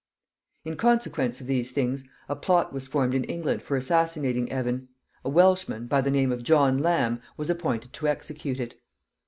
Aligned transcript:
In 0.65 0.77
consequence 0.77 1.41
of 1.41 1.45
these 1.45 1.69
things, 1.69 2.05
a 2.27 2.35
plot 2.35 2.73
was 2.73 2.87
formed 2.87 3.13
in 3.13 3.23
England 3.25 3.61
for 3.61 3.77
assassinating 3.77 4.51
Evan. 4.51 4.87
A 5.23 5.29
Welshman, 5.29 5.85
by 5.85 6.01
the 6.01 6.09
name 6.09 6.31
of 6.31 6.41
John 6.41 6.79
Lamb, 6.79 7.21
was 7.37 7.51
appointed 7.51 7.93
to 7.93 8.07
execute 8.07 8.59
it. 8.59 8.81